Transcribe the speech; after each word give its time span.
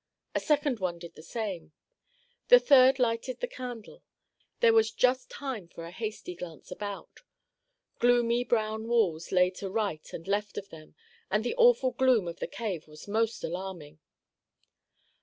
A 0.33 0.39
second 0.39 0.79
one 0.79 0.97
did 0.97 1.13
the 1.13 1.21
same. 1.21 1.73
The 2.47 2.59
third 2.59 2.97
lighted 2.97 3.39
the 3.39 3.47
candle. 3.47 4.01
There 4.59 4.73
was 4.73 4.89
just 4.89 5.29
time 5.29 5.67
for 5.67 5.85
a 5.85 5.91
hasty 5.91 6.33
glance 6.33 6.71
about. 6.71 7.19
Gloomy 7.99 8.43
brown 8.43 8.87
walls 8.87 9.31
lay 9.31 9.51
to 9.51 9.69
right 9.69 10.11
and 10.11 10.27
left 10.27 10.57
of 10.57 10.69
them, 10.69 10.95
and 11.29 11.43
the 11.43 11.53
awful 11.53 11.91
gloom 11.91 12.27
of 12.27 12.39
the 12.39 12.47
cave 12.47 12.87
was 12.87 13.07
most 13.07 13.43
alarming. 13.43 13.99